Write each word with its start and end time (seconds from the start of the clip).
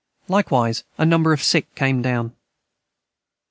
Likewise 0.27 0.83
a 0.97 1.05
number 1.05 1.31
of 1.31 1.43
sick 1.43 1.75
came 1.75 2.01
down. 2.01 2.35